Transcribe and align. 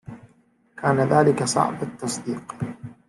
.كان 0.77 0.99
ذلك 0.99 1.43
صعب 1.43 1.83
التصديق 1.83 2.55